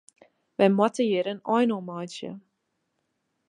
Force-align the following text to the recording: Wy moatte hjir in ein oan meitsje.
Wy 0.57 0.67
moatte 0.77 1.03
hjir 1.07 1.29
in 1.31 1.41
ein 1.55 1.73
oan 1.77 1.87
meitsje. 1.89 2.31